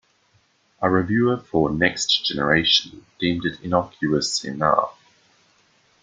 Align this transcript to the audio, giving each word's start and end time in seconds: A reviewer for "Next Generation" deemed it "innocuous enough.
A 0.81 0.89
reviewer 0.89 1.37
for 1.37 1.69
"Next 1.69 2.25
Generation" 2.25 3.05
deemed 3.19 3.45
it 3.45 3.59
"innocuous 3.61 4.43
enough. 4.43 4.97